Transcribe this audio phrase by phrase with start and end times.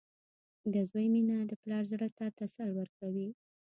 [0.73, 3.27] •د زوی مینه د پلار زړۀ ته تسل ورکوي.